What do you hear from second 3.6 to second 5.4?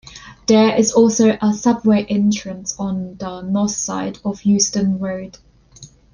side of Euston Road.